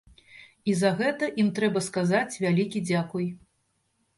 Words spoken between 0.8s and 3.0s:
гэта ім трэба сказаць вялікі